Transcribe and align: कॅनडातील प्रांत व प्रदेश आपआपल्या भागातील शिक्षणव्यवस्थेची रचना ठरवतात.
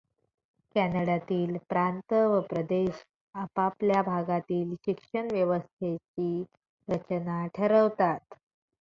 कॅनडातील 0.75 1.57
प्रांत 1.69 2.13
व 2.13 2.39
प्रदेश 2.49 3.03
आपआपल्या 3.35 4.01
भागातील 4.01 4.73
शिक्षणव्यवस्थेची 4.85 6.43
रचना 6.87 7.45
ठरवतात. 7.55 8.33